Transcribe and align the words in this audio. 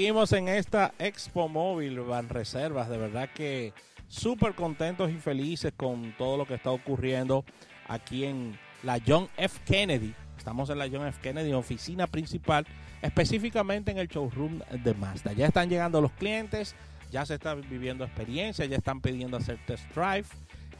Seguimos 0.00 0.32
en 0.32 0.46
esta 0.46 0.94
Expo 1.00 1.48
Móvil 1.48 1.98
Van 1.98 2.28
Reservas, 2.28 2.88
de 2.88 2.98
verdad 2.98 3.28
que 3.34 3.72
súper 4.06 4.54
contentos 4.54 5.10
y 5.10 5.14
felices 5.14 5.72
con 5.76 6.14
todo 6.16 6.36
lo 6.36 6.46
que 6.46 6.54
está 6.54 6.70
ocurriendo 6.70 7.44
aquí 7.88 8.24
en 8.24 8.56
la 8.84 9.00
John 9.04 9.28
F. 9.36 9.58
Kennedy. 9.66 10.14
Estamos 10.36 10.70
en 10.70 10.78
la 10.78 10.88
John 10.88 11.04
F. 11.04 11.20
Kennedy, 11.20 11.52
oficina 11.52 12.06
principal, 12.06 12.64
específicamente 13.02 13.90
en 13.90 13.98
el 13.98 14.06
showroom 14.06 14.60
de 14.70 14.94
Mazda. 14.94 15.32
Ya 15.32 15.48
están 15.48 15.68
llegando 15.68 16.00
los 16.00 16.12
clientes, 16.12 16.76
ya 17.10 17.26
se 17.26 17.34
están 17.34 17.68
viviendo 17.68 18.04
experiencia, 18.04 18.66
ya 18.66 18.76
están 18.76 19.00
pidiendo 19.00 19.36
hacer 19.36 19.58
test 19.66 19.84
drive 19.96 20.28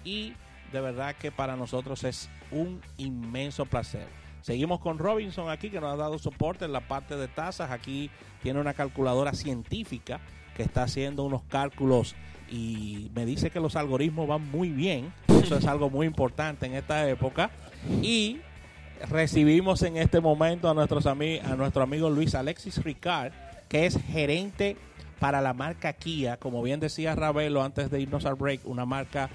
y 0.05 0.35
de 0.73 0.81
verdad 0.81 1.17
que 1.17 1.33
para 1.33 1.57
nosotros 1.57 2.05
es 2.05 2.31
un 2.53 2.81
inmenso 2.99 3.67
placer. 3.67 4.07
Seguimos 4.43 4.81
con 4.81 4.99
Robinson 4.99 5.51
aquí 5.51 5.71
que 5.71 5.81
nos 5.81 5.93
ha 5.93 5.97
dado 5.97 6.19
soporte 6.19 6.65
en 6.65 6.73
la 6.73 6.81
parte 6.81 7.17
de 7.17 7.29
tasas. 7.29 7.71
Aquí 7.71 8.11
tiene 8.43 8.61
una 8.61 8.75
calculadora 8.75 9.33
científica 9.33 10.21
que 10.57 10.63
está 10.63 10.85
haciendo 10.85 11.25
unos 11.25 11.43
cálculos 11.45 12.15
y 12.51 13.11
me 13.15 13.27
dice 13.27 13.51
que 13.51 13.61
los 13.61 13.77
algoritmos 13.77 14.27
van 14.27 14.51
muy 14.51 14.71
bien. 14.71 15.13
Eso 15.29 15.57
es 15.57 15.67
algo 15.67 15.91
muy 15.91 16.07
importante 16.07 16.67
en 16.67 16.75
esta 16.75 17.09
época. 17.09 17.51
Y 18.03 18.41
recibimos 19.09 19.83
en 19.83 19.97
este 19.97 20.21
momento 20.21 20.69
a, 20.69 20.75
nuestros 20.75 21.07
a 21.07 21.15
nuestro 21.15 21.83
amigo 21.83 22.11
Luis 22.11 22.35
Alexis 22.35 22.83
Ricard, 22.83 23.33
que 23.69 23.87
es 23.87 23.99
gerente 24.03 24.77
para 25.19 25.41
la 25.41 25.53
marca 25.53 25.93
Kia. 25.93 26.37
Como 26.39 26.63
bien 26.63 26.81
decía 26.81 27.15
Ravelo 27.15 27.63
antes 27.63 27.91
de 27.91 28.01
irnos 28.01 28.25
al 28.25 28.35
break, 28.35 28.63
una 28.65 28.87
marca 28.87 29.29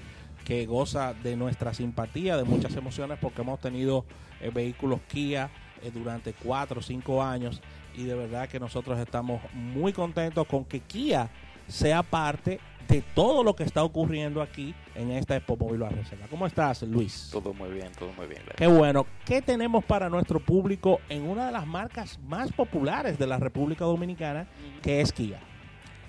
que 0.44 0.66
goza 0.66 1.14
de 1.14 1.36
nuestra 1.36 1.74
simpatía, 1.74 2.36
de 2.36 2.44
muchas 2.44 2.76
emociones, 2.76 3.18
porque 3.20 3.42
hemos 3.42 3.60
tenido 3.60 4.04
eh, 4.40 4.50
vehículos 4.54 5.00
Kia 5.08 5.50
eh, 5.82 5.90
durante 5.92 6.34
cuatro 6.34 6.80
o 6.80 6.82
cinco 6.82 7.22
años 7.22 7.60
y 7.96 8.04
de 8.04 8.14
verdad 8.14 8.48
que 8.48 8.60
nosotros 8.60 8.98
estamos 8.98 9.40
muy 9.52 9.92
contentos 9.92 10.46
con 10.46 10.64
que 10.64 10.80
Kia 10.80 11.30
sea 11.66 12.02
parte 12.02 12.60
de 12.88 13.02
todo 13.14 13.42
lo 13.42 13.56
que 13.56 13.64
está 13.64 13.82
ocurriendo 13.82 14.42
aquí 14.42 14.74
en 14.94 15.10
esta 15.10 15.36
Expo 15.36 15.56
Móvil 15.56 15.80
Reserva. 15.88 16.26
¿Cómo 16.28 16.46
estás, 16.46 16.82
Luis? 16.82 17.30
Todo 17.32 17.54
muy 17.54 17.70
bien, 17.70 17.90
todo 17.98 18.12
muy 18.12 18.26
bien. 18.26 18.42
Qué 18.56 18.66
bueno. 18.66 19.06
¿Qué 19.24 19.40
tenemos 19.40 19.84
para 19.84 20.10
nuestro 20.10 20.38
público 20.40 21.00
en 21.08 21.26
una 21.26 21.46
de 21.46 21.52
las 21.52 21.66
marcas 21.66 22.18
más 22.20 22.52
populares 22.52 23.18
de 23.18 23.26
la 23.26 23.38
República 23.38 23.84
Dominicana, 23.86 24.46
que 24.82 25.00
es 25.00 25.12
Kia? 25.12 25.40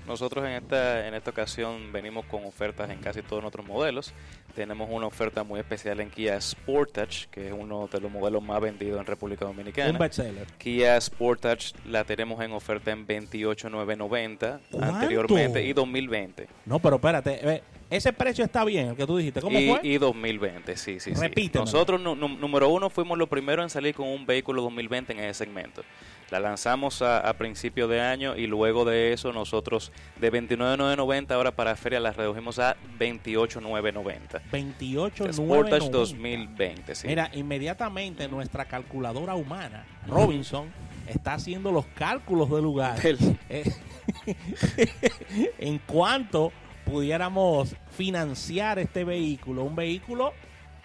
Nosotros 0.08 0.45
en 0.45 0.52
esta, 0.52 1.08
en 1.08 1.14
esta 1.14 1.31
ocasión 1.31 1.92
venimos 1.92 2.25
con 2.25 2.45
ofertas 2.45 2.89
en 2.89 3.00
casi 3.00 3.22
todos 3.22 3.42
nuestros 3.42 3.66
modelos. 3.66 4.14
Tenemos 4.53 4.88
una 4.92 5.08
oferta 5.08 5.44
muy 5.44 5.59
especial 5.59 6.00
en 6.00 6.09
Kia 6.09 6.39
Sportage, 6.39 7.28
que 7.31 7.47
es 7.47 7.53
uno 7.53 7.89
de 7.92 8.00
los 8.00 8.12
modelos 8.12 8.44
más 8.44 8.62
vendidos 8.62 9.00
en 9.00 9.06
República 9.06 9.45
Dominicana. 9.45 9.92
Un 9.92 9.97
bestseller. 9.97 10.47
Kia 10.58 11.00
Sportage 11.02 11.73
la 11.86 12.03
tenemos 12.03 12.42
en 12.44 12.52
oferta 12.52 12.92
en 12.92 13.06
28,990 13.08 14.59
anteriormente 14.80 15.64
y 15.64 15.73
2020. 15.73 16.47
No, 16.66 16.80
pero 16.80 16.95
espérate, 16.95 17.64
ese 17.90 18.14
precio 18.14 18.44
está 18.44 18.64
bien, 18.66 18.90
el 18.90 18.95
que 18.95 19.06
tú 19.06 19.17
dijiste. 19.17 19.42
¿Cómo 19.42 19.59
y, 19.59 19.69
fue? 19.69 19.80
Y 19.84 19.97
2020, 19.97 20.75
sí, 20.75 21.00
sí, 21.00 21.14
Repite. 21.14 21.59
Nosotros, 21.59 22.02
número 22.02 22.69
uno, 22.69 22.90
fuimos 22.90 23.17
los 23.17 23.30
primeros 23.30 23.64
en 23.64 23.69
salir 23.69 23.94
con 23.94 24.08
un 24.08 24.25
vehículo 24.25 24.62
2020 24.64 25.14
en 25.14 25.19
ese 25.19 25.45
segmento. 25.45 25.84
La 26.31 26.40
lanzamos 26.40 27.02
a, 27.02 27.20
a 27.20 27.34
principio 27.34 27.88
de 27.88 28.02
año 28.02 28.36
y 28.36 28.48
luego 28.48 28.84
de 28.86 29.14
eso 29.14 29.31
nosotros 29.31 29.92
de 30.20 30.31
29.990 30.31 31.31
ahora 31.31 31.52
para 31.52 31.76
feria 31.76 32.00
la 32.00 32.12
redujimos 32.12 32.59
a 32.59 32.76
28.990. 33.00 34.42
28.990. 34.52 35.34
Sportage 35.34 35.90
2020, 35.90 36.96
sí. 36.96 37.08
Mira, 37.08 37.30
inmediatamente 37.34 38.28
nuestra 38.28 38.66
calculadora 38.66 39.36
humana, 39.36 39.86
Robinson, 40.08 40.72
está 41.08 41.34
haciendo 41.34 41.72
los 41.72 41.86
cálculos 41.88 42.50
del 42.50 42.64
lugar. 42.64 43.00
Eh, 43.50 43.72
en 45.59 45.78
cuanto 45.80 46.52
pudiéramos 46.86 47.76
financiar 47.92 48.80
este 48.80 49.03
vehículo, 49.03 49.64
un 49.64 49.76
vehículo 49.76 50.34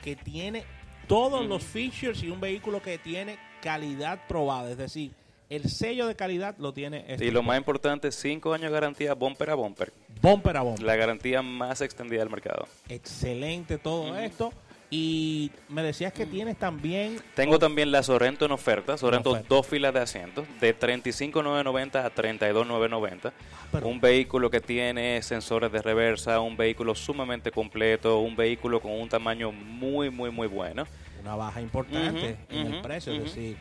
que 0.02 0.16
tiene 0.16 0.64
todos 1.06 1.46
los 1.46 1.62
features 1.62 2.22
y 2.22 2.30
un 2.30 2.40
vehículo 2.40 2.80
que 2.80 2.98
tiene 2.98 3.38
calidad 3.62 4.20
probada, 4.26 4.70
es 4.70 4.78
decir, 4.78 5.12
el 5.50 5.68
sello 5.68 6.06
de 6.06 6.14
calidad 6.14 6.56
lo 6.58 6.72
tiene 6.72 7.04
este 7.08 7.24
Y 7.26 7.30
lo 7.30 7.42
más 7.42 7.58
importante, 7.58 8.10
5 8.12 8.54
años 8.54 8.70
de 8.70 8.70
garantía 8.72 9.14
bumper 9.14 9.50
a 9.50 9.54
bumper. 9.54 9.92
Bumper 10.22 10.56
a 10.56 10.62
bumper. 10.62 10.84
La 10.86 10.96
garantía 10.96 11.42
más 11.42 11.80
extendida 11.80 12.20
del 12.20 12.30
mercado. 12.30 12.66
Excelente 12.88 13.76
todo 13.76 14.16
esto. 14.16 14.52
Y 14.92 15.52
me 15.68 15.82
decías 15.84 16.12
que 16.12 16.26
tienes 16.26 16.56
también... 16.58 17.20
Tengo 17.36 17.60
también 17.60 17.92
la 17.92 18.02
Sorrento 18.02 18.44
en 18.44 18.50
oferta. 18.50 18.96
Sorrento 18.98 19.30
oferta. 19.30 19.46
dos 19.48 19.64
filas 19.66 19.94
de 19.94 20.00
asientos, 20.00 20.46
de 20.60 20.76
35.990 20.76 22.04
a 22.04 22.10
32.990. 22.12 23.32
pero- 23.70 23.86
Un 23.88 24.00
vehículo 24.00 24.50
que 24.50 24.60
tiene 24.60 25.22
sensores 25.22 25.70
de 25.70 25.80
reversa, 25.80 26.40
un 26.40 26.56
vehículo 26.56 26.96
sumamente 26.96 27.52
completo, 27.52 28.18
un 28.18 28.34
vehículo 28.34 28.80
con 28.80 28.90
un 28.92 29.08
tamaño 29.08 29.52
muy, 29.52 30.10
muy, 30.10 30.30
muy 30.30 30.48
bueno. 30.48 30.84
Una 31.22 31.36
baja 31.36 31.60
importante 31.60 32.36
en 32.48 32.74
el 32.74 32.82
precio, 32.82 33.12
es 33.12 33.18
ujú. 33.20 33.28
decir, 33.28 33.56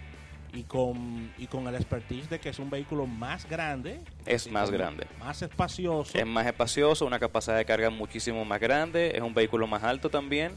y 0.53 0.63
con, 0.63 1.31
y 1.37 1.47
con 1.47 1.67
el 1.67 1.75
expertise 1.75 2.29
de 2.29 2.39
que 2.39 2.49
es 2.49 2.59
un 2.59 2.69
vehículo 2.69 3.05
más 3.05 3.47
grande. 3.47 3.99
Es 4.25 4.49
más 4.51 4.71
grande. 4.71 5.07
Más 5.19 5.41
espacioso. 5.41 6.17
Es 6.17 6.25
más 6.25 6.45
espacioso, 6.45 7.05
una 7.05 7.19
capacidad 7.19 7.57
de 7.57 7.65
carga 7.65 7.89
muchísimo 7.89 8.43
más 8.45 8.59
grande, 8.59 9.11
es 9.15 9.21
un 9.21 9.33
vehículo 9.33 9.67
más 9.67 9.83
alto 9.83 10.09
también. 10.09 10.53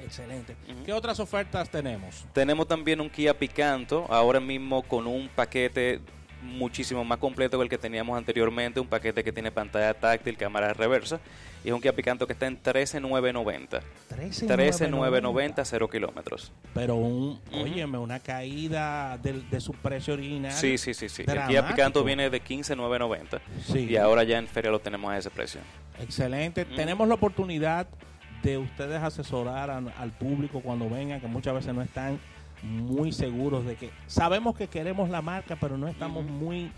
Excelente. 0.00 0.56
¿Qué 0.84 0.92
otras 0.92 1.18
ofertas 1.18 1.68
tenemos? 1.70 2.26
Tenemos 2.32 2.68
también 2.68 3.00
un 3.00 3.10
Kia 3.10 3.34
Picanto, 3.36 4.06
ahora 4.08 4.40
mismo 4.40 4.82
con 4.82 5.06
un 5.06 5.28
paquete 5.28 6.00
muchísimo 6.46 7.04
más 7.04 7.18
completo 7.18 7.58
que 7.58 7.64
el 7.64 7.68
que 7.68 7.78
teníamos 7.78 8.16
anteriormente, 8.16 8.80
un 8.80 8.86
paquete 8.86 9.22
que 9.24 9.32
tiene 9.32 9.50
pantalla 9.50 9.92
táctil, 9.94 10.36
cámara 10.36 10.72
reversa, 10.72 11.20
y 11.64 11.68
es 11.68 11.74
un 11.74 11.80
Kia 11.80 11.92
Picanto 11.94 12.26
que 12.26 12.32
está 12.32 12.46
en 12.46 12.62
13.990. 12.62 13.80
13.990, 14.10 15.64
0 15.64 15.88
kilómetros. 15.90 16.52
Pero 16.74 16.94
un, 16.96 17.40
Ujú. 17.52 17.62
óyeme, 17.62 17.98
una 17.98 18.20
caída 18.20 19.18
de, 19.18 19.60
su 19.60 19.72
precio 19.72 20.14
original. 20.14 20.52
Sí, 20.52 20.78
sí, 20.78 20.94
sí, 20.94 21.08
sí. 21.08 21.24
El 21.26 21.46
Kia. 21.48 21.66
Picanto 21.66 22.04
viene 22.04 22.30
de 22.30 22.40
15.990 22.42 23.40
Sí. 23.66 23.80
y 23.90 23.96
ahora 23.96 24.22
ya 24.24 24.38
en 24.38 24.46
feria 24.48 24.70
lo 24.70 24.78
tenemos 24.78 25.10
a 25.10 25.18
ese 25.18 25.30
precio. 25.30 25.60
Excelente. 26.00 26.64
Tenemos 26.64 27.08
la 27.08 27.14
oportunidad 27.14 27.86
de 28.42 28.58
ustedes 28.58 29.02
asesorar 29.02 29.70
a- 29.70 29.78
al 29.98 30.10
público 30.12 30.60
cuando 30.60 30.88
vengan, 30.88 31.20
que 31.20 31.26
muchas 31.26 31.54
veces 31.54 31.74
no 31.74 31.82
están 31.82 32.18
muy 32.62 33.12
seguros 33.12 33.64
de 33.64 33.76
que 33.76 33.90
sabemos 34.06 34.56
que 34.56 34.68
queremos 34.68 35.08
la 35.10 35.22
marca, 35.22 35.56
pero 35.60 35.76
no 35.76 35.88
estamos 35.88 36.24
muy, 36.24 36.70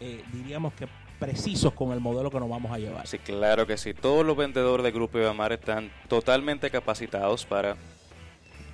eh, 0.00 0.22
diríamos 0.32 0.72
que 0.74 0.88
precisos 1.18 1.72
con 1.72 1.92
el 1.92 2.00
modelo 2.00 2.30
que 2.30 2.40
nos 2.40 2.48
vamos 2.48 2.72
a 2.72 2.78
llevar. 2.78 3.06
Sí, 3.06 3.18
claro 3.18 3.66
que 3.66 3.76
sí. 3.76 3.92
Todos 3.94 4.24
los 4.24 4.36
vendedores 4.36 4.84
del 4.84 4.92
Grupo 4.92 5.18
Ibamar 5.18 5.52
están 5.52 5.90
totalmente 6.08 6.70
capacitados 6.70 7.44
para... 7.44 7.76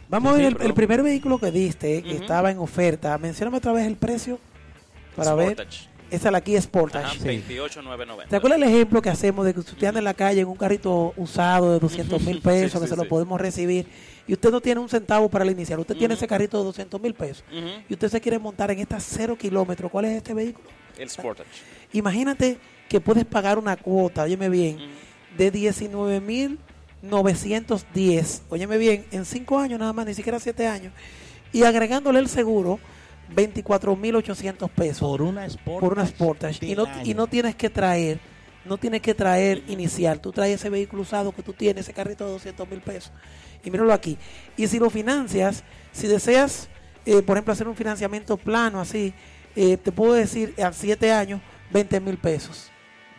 Vamos 0.08 0.34
a 0.34 0.36
ver 0.36 0.56
el, 0.60 0.74
primer 0.74 1.02
vehículo 1.02 1.38
que 1.38 1.50
diste, 1.50 2.02
que 2.02 2.16
estaba 2.16 2.50
en 2.50 2.58
oferta. 2.58 3.16
Mencióname 3.16 3.56
otra 3.56 3.72
vez 3.72 3.86
el 3.86 3.96
precio 3.96 4.38
para 5.16 5.34
ver. 5.34 5.66
Esa 6.14 6.28
es 6.28 6.32
la 6.32 6.40
Kia 6.40 6.60
Sportage. 6.60 7.04
Ajá, 7.04 7.14
Sí. 7.14 7.24
28.990. 7.28 8.28
¿Te 8.28 8.36
acuerdas 8.36 8.60
el 8.62 8.68
ejemplo 8.68 9.02
que 9.02 9.10
hacemos 9.10 9.44
de 9.44 9.54
que 9.54 9.60
usted 9.60 9.86
anda 9.86 9.98
en 9.98 10.04
la 10.04 10.14
calle 10.14 10.40
en 10.40 10.48
un 10.48 10.56
carrito 10.56 11.12
usado 11.16 11.72
de 11.72 11.80
200 11.80 12.22
mil 12.22 12.40
pesos, 12.42 12.72
Sí, 12.72 12.78
que 12.80 12.86
se 12.88 12.96
lo 12.96 13.08
podemos 13.08 13.40
recibir, 13.40 13.86
y 14.26 14.32
usted 14.32 14.50
no 14.50 14.60
tiene 14.60 14.80
un 14.80 14.88
centavo 14.88 15.28
para 15.28 15.44
el 15.44 15.50
inicial? 15.50 15.78
Usted 15.80 15.96
tiene 15.96 16.14
ese 16.14 16.26
carrito 16.26 16.58
de 16.58 16.64
200 16.64 17.00
mil 17.00 17.14
pesos, 17.14 17.44
y 17.88 17.92
usted 17.92 18.08
se 18.08 18.20
quiere 18.20 18.38
montar 18.38 18.70
en 18.70 18.78
esta 18.78 18.98
cero 19.00 19.36
kilómetros. 19.38 19.90
¿Cuál 19.90 20.06
es 20.06 20.12
este 20.16 20.34
vehículo? 20.34 20.68
El 20.98 21.10
Sportage. 21.10 21.48
Imagínate 21.92 22.58
que 22.88 23.00
puedes 23.00 23.24
pagar 23.24 23.58
una 23.58 23.76
cuota, 23.76 24.22
óyeme 24.22 24.48
bien, 24.48 24.78
de 25.36 25.50
19 25.50 26.20
mil 26.20 26.58
910, 27.02 28.42
óyeme 28.48 28.78
bien, 28.78 29.04
en 29.10 29.24
5 29.24 29.58
años 29.58 29.78
nada 29.78 29.92
más, 29.92 30.06
ni 30.06 30.14
siquiera 30.14 30.38
7 30.40 30.66
años, 30.66 30.92
y 31.52 31.62
agregándole 31.64 32.18
el 32.18 32.28
seguro, 32.28 32.78
24 33.34 33.96
mil 33.96 34.16
800 34.16 34.70
pesos 34.70 35.00
Por 35.00 35.22
una 35.22 35.48
Sportage. 35.48 35.80
por 35.80 35.92
una 35.92 36.06
Sportage. 36.06 36.66
Y 36.66 36.74
no, 36.74 36.86
y 37.04 37.14
no 37.14 37.26
tienes 37.26 37.54
que 37.56 37.70
traer, 37.70 38.20
no 38.64 38.76
tienes 38.78 39.00
que 39.02 39.14
traer 39.14 39.62
inicial, 39.68 40.20
tú 40.20 40.32
traes 40.32 40.54
ese 40.56 40.70
vehículo 40.70 41.02
usado 41.02 41.32
que 41.32 41.42
tú 41.42 41.52
tienes, 41.52 41.84
ese 41.84 41.92
carrito 41.92 42.24
de 42.24 42.32
200 42.32 42.68
mil 42.68 42.80
pesos. 42.80 43.12
Y 43.64 43.70
míralo 43.70 43.92
aquí. 43.92 44.18
Y 44.56 44.66
si 44.66 44.78
lo 44.78 44.90
financias, 44.90 45.64
si 45.92 46.06
deseas, 46.06 46.68
eh, 47.06 47.22
por 47.22 47.36
ejemplo, 47.36 47.52
hacer 47.52 47.66
un 47.68 47.76
financiamiento 47.76 48.36
plano 48.36 48.80
así, 48.80 49.14
eh, 49.56 49.76
te 49.76 49.90
puedo 49.92 50.12
decir 50.14 50.54
a 50.62 50.72
7 50.72 51.12
años, 51.12 51.40
20 51.72 52.00
mil 52.00 52.18
pesos. 52.18 52.70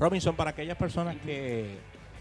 Robinson, 0.00 0.34
para 0.34 0.50
aquellas 0.50 0.78
personas 0.78 1.14
que 1.18 1.76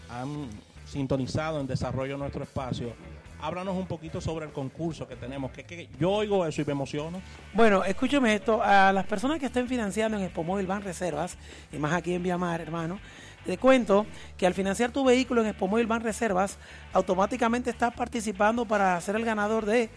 han 0.09 0.49
sintonizado 0.85 1.61
en 1.61 1.67
desarrollo 1.67 2.15
de 2.15 2.19
nuestro 2.19 2.43
espacio, 2.43 2.93
háblanos 3.41 3.77
un 3.77 3.87
poquito 3.87 4.19
sobre 4.19 4.45
el 4.45 4.51
concurso 4.51 5.07
que 5.07 5.15
tenemos. 5.15 5.49
Que, 5.51 5.87
yo 5.97 6.11
oigo 6.11 6.45
eso 6.45 6.61
y 6.61 6.65
me 6.65 6.73
emociono. 6.73 7.21
Bueno, 7.53 7.85
escúcheme 7.85 8.35
esto, 8.35 8.61
a 8.61 8.91
las 8.91 9.05
personas 9.05 9.39
que 9.39 9.45
estén 9.45 9.65
financiando 9.69 10.17
en 10.17 10.25
Expo 10.25 10.43
Móvil 10.43 10.67
Van 10.67 10.81
Reservas, 10.81 11.37
y 11.71 11.77
más 11.77 11.93
aquí 11.93 12.13
en 12.13 12.21
Viamar, 12.21 12.59
hermano, 12.59 12.99
te 13.45 13.57
cuento 13.57 14.05
que 14.37 14.45
al 14.45 14.53
financiar 14.53 14.91
tu 14.91 15.05
vehículo 15.05 15.39
en 15.39 15.47
Expo 15.47 15.69
Móvil 15.69 15.87
Van 15.87 16.01
Reservas, 16.01 16.57
automáticamente 16.91 17.69
estás 17.69 17.93
participando 17.93 18.65
para 18.65 18.99
ser 18.99 19.15
el 19.15 19.23
ganador 19.23 19.65
de 19.65 19.89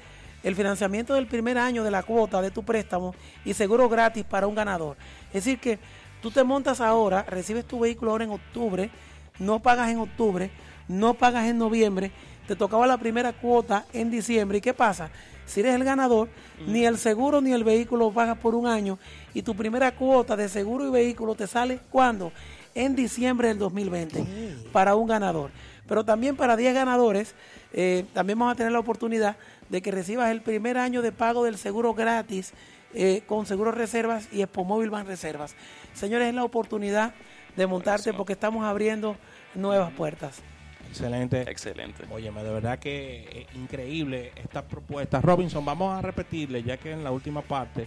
el 0.43 0.57
financiamiento 0.57 1.15
del 1.15 1.27
primer 1.27 1.59
año 1.59 1.85
de 1.85 1.91
la 1.91 2.03
cuota 2.03 2.43
de 2.43 2.51
tu 2.51 2.63
préstamo 2.63 3.15
y 3.45 3.55
seguro 3.55 3.89
gratis 3.89 4.25
para 4.25 4.47
un 4.47 4.55
ganador. 4.55 4.97
Es 5.29 5.45
decir 5.45 5.59
que 5.59 5.79
tú 6.23 6.31
te 6.31 6.45
montas 6.45 6.81
ahora, 6.81 7.25
recibes 7.25 7.67
tu 7.67 7.81
vehículo 7.81 8.13
ahora 8.13 8.25
en 8.25 8.31
octubre, 8.31 8.91
no 9.39 9.61
pagas 9.61 9.91
en 9.91 9.99
octubre, 9.99 10.51
no 10.89 11.15
pagas 11.15 11.47
en 11.47 11.59
noviembre, 11.59 12.13
te 12.47 12.57
tocaba 12.57 12.87
la 12.87 12.97
primera 12.97 13.33
cuota 13.33 13.85
en 13.93 14.11
diciembre. 14.11 14.59
¿Y 14.59 14.61
qué 14.61 14.73
pasa? 14.73 15.11
Si 15.45 15.61
eres 15.61 15.75
el 15.75 15.85
ganador, 15.85 16.29
ni 16.67 16.85
el 16.85 16.97
seguro 16.97 17.41
ni 17.41 17.53
el 17.53 17.65
vehículo 17.65 18.13
pagas 18.13 18.39
por 18.39 18.55
un 18.55 18.67
año 18.67 18.99
y 19.35 19.43
tu 19.43 19.57
primera 19.57 19.93
cuota 19.95 20.37
de 20.37 20.49
seguro 20.49 20.87
y 20.87 20.91
vehículo 20.91 21.35
te 21.35 21.49
sale 21.49 21.81
¿cuándo? 21.91 22.33
En 22.75 22.95
diciembre 22.95 23.49
del 23.49 23.59
2020 23.59 24.25
para 24.73 24.95
un 24.95 25.09
ganador. 25.09 25.51
Pero 25.89 26.05
también 26.05 26.37
para 26.37 26.57
10 26.57 26.75
ganadores, 26.75 27.35
eh, 27.73 28.07
también 28.15 28.39
vamos 28.39 28.55
a 28.55 28.57
tener 28.57 28.73
la 28.73 28.79
oportunidad 28.79 29.37
de 29.69 29.83
que 29.83 29.91
recibas 29.91 30.31
el 30.31 30.41
primer 30.41 30.79
año 30.79 31.03
de 31.03 31.11
pago 31.11 31.45
del 31.45 31.59
seguro 31.59 31.93
gratis 31.93 32.55
eh, 32.95 33.23
con 33.27 33.47
Seguro 33.47 33.73
Reservas 33.73 34.29
y 34.33 34.43
Expo 34.43 34.65
Móvil 34.65 34.91
Van 34.91 35.07
Reservas. 35.07 35.55
Señores, 35.95 36.29
es 36.29 36.35
la 36.35 36.45
oportunidad 36.45 37.15
de 37.57 37.67
montarte 37.67 38.03
Buenísimo. 38.11 38.17
porque 38.19 38.33
estamos 38.33 38.65
abriendo 38.65 39.17
nuevas 39.55 39.93
puertas. 39.93 40.43
Excelente. 40.89 41.43
Excelente. 41.43 42.05
Óyeme, 42.11 42.43
de 42.43 42.51
verdad 42.51 42.79
que 42.79 43.21
eh, 43.31 43.47
increíble 43.55 44.33
esta 44.37 44.67
propuesta. 44.67 45.21
Robinson, 45.21 45.65
vamos 45.65 45.97
a 45.97 46.03
repetirle, 46.03 46.63
ya 46.63 46.77
que 46.77 46.93
en 46.93 47.05
la 47.05 47.11
última 47.11 47.43
parte 47.43 47.87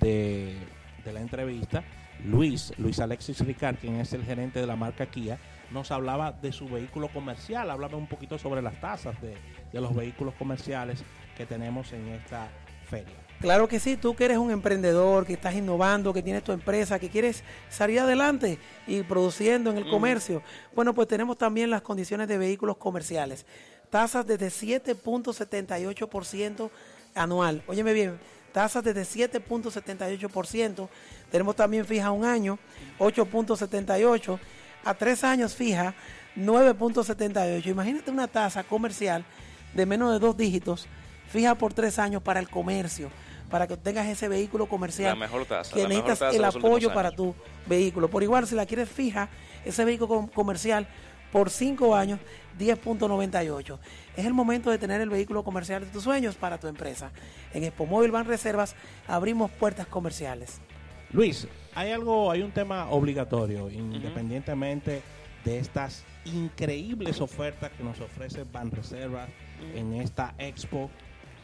de, 0.00 0.56
de 1.04 1.12
la 1.12 1.20
entrevista, 1.20 1.82
Luis, 2.24 2.72
Luis 2.78 3.00
Alexis 3.00 3.40
Ricard, 3.40 3.76
quien 3.76 3.96
es 4.00 4.12
el 4.12 4.24
gerente 4.24 4.60
de 4.60 4.66
la 4.66 4.76
marca 4.76 5.06
Kia, 5.06 5.38
nos 5.70 5.90
hablaba 5.90 6.32
de 6.32 6.52
su 6.52 6.68
vehículo 6.68 7.08
comercial. 7.08 7.70
Háblame 7.70 7.94
un 7.96 8.06
poquito 8.06 8.38
sobre 8.38 8.60
las 8.60 8.78
tasas 8.80 9.20
de, 9.22 9.34
de 9.72 9.80
los 9.80 9.94
vehículos 9.94 10.34
comerciales 10.34 11.02
que 11.36 11.46
tenemos 11.46 11.92
en 11.92 12.08
esta 12.08 12.48
feria. 12.92 13.16
Claro 13.40 13.66
que 13.66 13.80
sí, 13.80 13.96
tú 13.96 14.14
que 14.14 14.26
eres 14.26 14.38
un 14.38 14.52
emprendedor, 14.52 15.26
que 15.26 15.32
estás 15.32 15.54
innovando, 15.54 16.12
que 16.12 16.22
tienes 16.22 16.44
tu 16.44 16.52
empresa, 16.52 17.00
que 17.00 17.08
quieres 17.08 17.42
salir 17.70 17.98
adelante 17.98 18.58
y 18.86 19.02
produciendo 19.02 19.70
en 19.70 19.78
el 19.78 19.90
comercio. 19.90 20.42
Bueno, 20.76 20.94
pues 20.94 21.08
tenemos 21.08 21.36
también 21.38 21.70
las 21.70 21.82
condiciones 21.82 22.28
de 22.28 22.38
vehículos 22.38 22.76
comerciales. 22.76 23.44
Tasas 23.90 24.24
desde 24.26 24.46
7.78% 24.48 26.70
anual. 27.14 27.64
Óyeme 27.66 27.92
bien, 27.92 28.18
tasas 28.52 28.84
desde 28.84 29.02
7.78%. 29.02 30.88
Tenemos 31.30 31.56
también 31.56 31.84
fija 31.84 32.12
un 32.12 32.24
año, 32.24 32.60
8.78. 33.00 34.38
A 34.84 34.94
tres 34.94 35.24
años 35.24 35.56
fija, 35.56 35.94
9.78. 36.36 37.66
Imagínate 37.66 38.10
una 38.10 38.28
tasa 38.28 38.62
comercial 38.62 39.24
de 39.74 39.86
menos 39.86 40.12
de 40.12 40.18
dos 40.18 40.36
dígitos, 40.36 40.86
fija 41.32 41.54
por 41.56 41.72
tres 41.72 41.98
años 41.98 42.22
para 42.22 42.38
el 42.40 42.48
comercio, 42.48 43.10
para 43.50 43.66
que 43.66 43.76
tengas 43.76 44.06
ese 44.06 44.28
vehículo 44.28 44.66
comercial. 44.66 45.10
La 45.18 45.26
mejor 45.26 45.46
tasa, 45.46 45.74
Que 45.74 45.82
la 45.82 45.88
mejor 45.88 46.04
necesitas 46.04 46.18
tasa 46.30 46.36
el 46.36 46.44
apoyo 46.44 46.92
para 46.92 47.10
tu 47.10 47.34
vehículo. 47.66 48.08
Por 48.08 48.22
igual, 48.22 48.46
si 48.46 48.54
la 48.54 48.66
quieres 48.66 48.88
fija, 48.88 49.28
ese 49.64 49.84
vehículo 49.84 50.08
com- 50.08 50.28
comercial 50.28 50.86
por 51.32 51.48
5 51.48 51.94
años 51.96 52.20
10.98. 52.58 53.78
Es 54.16 54.26
el 54.26 54.34
momento 54.34 54.70
de 54.70 54.76
tener 54.78 55.00
el 55.00 55.08
vehículo 55.08 55.42
comercial 55.42 55.82
de 55.84 55.90
tus 55.90 56.04
sueños 56.04 56.34
para 56.36 56.58
tu 56.58 56.66
empresa. 56.66 57.10
En 57.54 57.64
Expo 57.64 57.86
Móvil 57.86 58.10
Van 58.10 58.26
Reservas 58.26 58.74
abrimos 59.08 59.50
puertas 59.50 59.86
comerciales. 59.86 60.60
Luis, 61.10 61.46
hay 61.74 61.90
algo, 61.92 62.30
hay 62.30 62.42
un 62.42 62.52
tema 62.52 62.88
obligatorio, 62.90 63.70
independientemente 63.70 65.02
de 65.44 65.58
estas 65.58 66.04
increíbles 66.24 67.20
ofertas 67.20 67.70
que 67.72 67.82
nos 67.82 68.00
ofrece 68.00 68.44
Van 68.44 68.70
Reservas 68.70 69.28
en 69.74 69.94
esta 69.94 70.34
expo, 70.38 70.90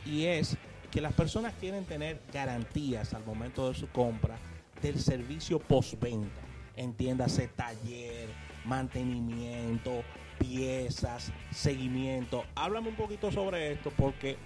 y 0.04 0.24
es 0.26 0.56
que 0.90 1.00
las 1.00 1.12
personas 1.12 1.54
quieren 1.60 1.84
tener 1.84 2.20
garantías 2.32 3.14
al 3.14 3.24
momento 3.24 3.68
de 3.68 3.74
su 3.74 3.88
compra 3.88 4.38
del 4.82 4.98
servicio 4.98 5.58
postventa. 5.58 6.40
Entiéndase 6.76 7.48
taller, 7.48 8.28
mantenimiento, 8.64 10.02
piezas, 10.38 11.32
seguimiento. 11.50 12.44
Háblame 12.54 12.88
un 12.88 12.96
poquito 12.96 13.32
sobre 13.32 13.72
esto 13.72 13.92
porque 13.96 14.36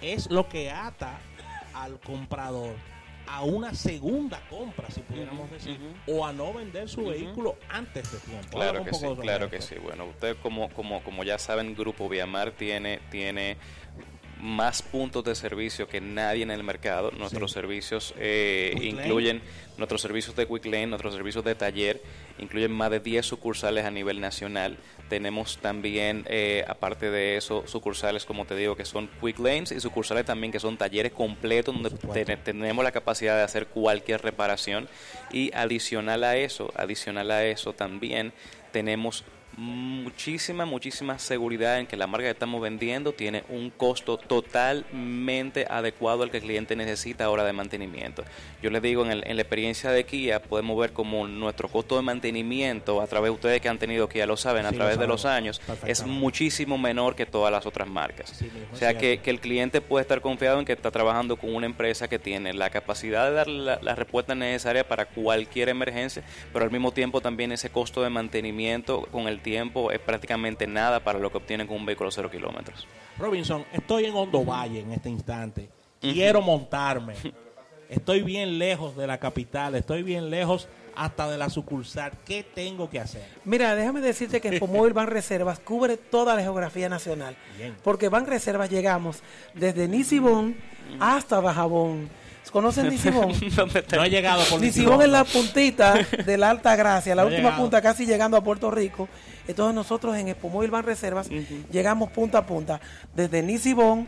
es 0.00 0.30
lo 0.30 0.48
que 0.48 0.70
ata 0.70 1.18
al 1.74 2.00
comprador 2.00 2.74
a 3.26 3.44
una 3.44 3.72
segunda 3.72 4.40
compra, 4.50 4.90
si 4.90 5.00
pudiéramos 5.00 5.50
decir, 5.50 5.78
o 6.06 6.26
a 6.26 6.32
no 6.32 6.52
vender 6.52 6.88
su 6.88 7.06
vehículo 7.06 7.56
antes 7.68 8.10
de 8.10 8.18
tiempo. 8.18 8.48
Claro 8.50 8.84
que 8.84 8.92
sí, 8.92 9.06
claro 9.20 9.48
que 9.48 9.62
sí. 9.62 9.76
Bueno, 9.76 10.06
ustedes 10.06 10.36
como, 10.36 10.68
como, 10.70 11.02
como 11.04 11.22
ya 11.22 11.38
saben, 11.38 11.74
Grupo 11.74 12.08
Viamar 12.08 12.50
tiene, 12.50 13.00
tiene 13.10 13.56
más 14.42 14.82
puntos 14.82 15.22
de 15.22 15.36
servicio 15.36 15.86
que 15.86 16.00
nadie 16.00 16.42
en 16.42 16.50
el 16.50 16.64
mercado. 16.64 17.12
Nuestros 17.12 17.52
servicios 17.52 18.12
eh, 18.18 18.74
incluyen 18.82 19.40
nuestros 19.78 20.02
servicios 20.02 20.34
de 20.34 20.46
Quick 20.46 20.66
Lane, 20.66 20.88
nuestros 20.88 21.14
servicios 21.14 21.44
de 21.44 21.54
taller, 21.54 22.02
incluyen 22.38 22.72
más 22.72 22.90
de 22.90 22.98
10 22.98 23.24
sucursales 23.24 23.84
a 23.84 23.90
nivel 23.92 24.20
nacional. 24.20 24.76
Tenemos 25.08 25.58
también, 25.58 26.24
eh, 26.28 26.64
aparte 26.66 27.10
de 27.10 27.36
eso, 27.36 27.64
sucursales, 27.66 28.24
como 28.24 28.44
te 28.44 28.56
digo, 28.56 28.76
que 28.76 28.84
son 28.84 29.08
Quick 29.20 29.38
Lanes 29.38 29.70
y 29.70 29.80
sucursales 29.80 30.24
también 30.24 30.52
que 30.52 30.58
son 30.58 30.76
talleres 30.76 31.12
completos 31.12 31.74
donde 31.80 32.36
tenemos 32.36 32.84
la 32.84 32.90
capacidad 32.90 33.36
de 33.36 33.42
hacer 33.44 33.68
cualquier 33.68 34.22
reparación. 34.22 34.88
Y 35.32 35.52
adicional 35.54 36.24
a 36.24 36.36
eso, 36.36 36.72
adicional 36.74 37.30
a 37.30 37.44
eso 37.46 37.74
también 37.74 38.32
tenemos 38.72 39.24
muchísima, 39.56 40.64
muchísima 40.64 41.18
seguridad 41.18 41.78
en 41.78 41.86
que 41.86 41.96
la 41.96 42.06
marca 42.06 42.26
que 42.26 42.30
estamos 42.30 42.60
vendiendo 42.60 43.12
tiene 43.12 43.44
un 43.48 43.70
costo 43.70 44.16
totalmente 44.16 45.66
adecuado 45.68 46.22
al 46.22 46.30
que 46.30 46.38
el 46.38 46.42
cliente 46.42 46.74
necesita 46.76 47.24
a 47.24 47.30
hora 47.30 47.44
de 47.44 47.52
mantenimiento. 47.52 48.24
Yo 48.62 48.70
les 48.70 48.82
digo, 48.82 49.04
en, 49.04 49.20
la 49.20 49.42
experiencia 49.42 49.90
de 49.90 50.04
Kia 50.04 50.42
podemos 50.42 50.78
ver 50.78 50.92
como 50.92 51.26
nuestro 51.26 51.68
costo 51.68 51.96
de 51.96 52.02
mantenimiento, 52.02 53.00
a 53.00 53.06
través 53.06 53.28
de 53.28 53.34
ustedes 53.34 53.60
que 53.60 53.68
han 53.68 53.78
tenido 53.78 54.08
Kia 54.08 54.26
lo 54.26 54.36
saben, 54.36 54.66
a 54.66 54.72
través 54.72 54.98
de 54.98 55.06
los 55.06 55.24
años, 55.24 55.60
es 55.86 56.06
muchísimo 56.06 56.78
menor 56.78 57.14
que 57.14 57.26
todas 57.26 57.52
las 57.52 57.66
otras 57.66 57.88
marcas. 57.88 58.42
o 58.72 58.76
sea 58.76 58.96
que, 58.96 59.20
el 59.32 59.40
cliente 59.40 59.80
puede 59.80 60.02
estar 60.02 60.20
confiado 60.20 60.58
en 60.58 60.66
que 60.66 60.74
está 60.74 60.90
trabajando 60.90 61.36
con 61.36 61.54
una 61.54 61.64
empresa 61.64 62.06
que 62.06 62.18
tiene 62.18 62.52
la 62.52 62.68
capacidad 62.68 63.28
de 63.28 63.32
dar 63.32 63.48
la, 63.48 63.78
la 63.80 63.94
respuesta 63.94 64.34
necesaria 64.34 64.86
para 64.86 65.06
cualquier 65.06 65.70
emergencia, 65.70 66.22
pero 66.52 66.66
al 66.66 66.70
mismo 66.70 66.92
tiempo 66.92 67.22
también 67.22 67.50
ese 67.50 67.70
costo 67.70 68.02
de 68.02 68.10
mantenimiento 68.10 69.08
con 69.10 69.26
el 69.26 69.41
tiempo 69.42 69.90
es 69.90 69.98
prácticamente 69.98 70.66
nada 70.66 71.00
para 71.00 71.18
lo 71.18 71.30
que 71.30 71.38
obtienen 71.38 71.66
con 71.66 71.76
un 71.76 71.86
vehículo 71.86 72.10
cero 72.10 72.30
kilómetros. 72.30 72.86
Robinson, 73.18 73.64
estoy 73.72 74.06
en 74.06 74.14
Hondo 74.14 74.44
Valle 74.44 74.80
en 74.80 74.92
este 74.92 75.10
instante. 75.10 75.68
Quiero 76.00 76.40
montarme. 76.40 77.14
Estoy 77.88 78.22
bien 78.22 78.58
lejos 78.58 78.96
de 78.96 79.06
la 79.06 79.18
capital, 79.18 79.74
estoy 79.74 80.02
bien 80.02 80.30
lejos 80.30 80.66
hasta 80.94 81.30
de 81.30 81.38
la 81.38 81.50
sucursal. 81.50 82.12
¿Qué 82.24 82.42
tengo 82.42 82.88
que 82.88 82.98
hacer? 82.98 83.22
Mira, 83.44 83.74
déjame 83.74 84.00
decirte 84.00 84.40
que 84.40 84.60
Móvil 84.60 84.92
Van 84.92 85.08
Reservas 85.08 85.58
cubre 85.58 85.96
toda 85.96 86.34
la 86.34 86.42
geografía 86.42 86.88
nacional. 86.88 87.36
Porque 87.82 88.08
Van 88.08 88.26
Reservas 88.26 88.70
llegamos 88.70 89.22
desde 89.54 89.88
Nisibón 89.88 90.56
hasta 91.00 91.40
Bajabón 91.40 92.08
¿Conocen 92.50 92.88
Nisibón? 92.90 93.32
no 93.96 94.04
he 94.04 94.10
llegado 94.10 94.44
por 94.44 94.60
Nisibón 94.60 95.00
es 95.02 95.08
la 95.08 95.24
puntita 95.24 95.94
de 96.26 96.36
la 96.36 96.50
Alta 96.50 96.76
Gracia, 96.76 97.14
la 97.14 97.24
última 97.24 97.56
punta 97.56 97.80
casi 97.80 98.04
llegando 98.04 98.36
a 98.36 98.42
Puerto 98.42 98.70
Rico. 98.70 99.08
Entonces 99.48 99.74
nosotros 99.74 100.16
en 100.16 100.28
Expo 100.28 100.48
Móvil 100.48 100.70
Van 100.70 100.84
Reservas 100.84 101.28
llegamos 101.70 102.10
punta 102.10 102.38
a 102.38 102.46
punta, 102.46 102.80
desde 103.14 103.42
Nisibón 103.42 104.06